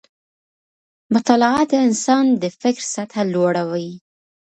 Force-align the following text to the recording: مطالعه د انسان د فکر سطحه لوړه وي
مطالعه 1.15 1.61
د 1.71 1.73
انسان 1.87 2.25
د 2.41 2.43
فکر 2.61 2.83
سطحه 2.95 3.23
لوړه 3.33 3.63
وي 3.71 3.89